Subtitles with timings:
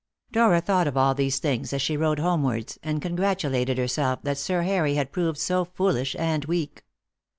[0.31, 4.63] Dora thought of all these things as she rode homewards, and congratulated herself that Sir
[4.63, 6.83] Harry had proved so foolish and weak.